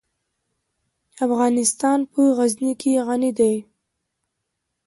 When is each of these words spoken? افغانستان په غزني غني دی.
افغانستان 1.25 1.99
په 2.11 2.19
غزني 2.37 2.71
غني 3.07 3.31
دی. 3.39 3.55